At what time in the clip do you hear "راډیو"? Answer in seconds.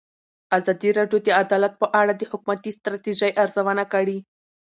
0.97-1.19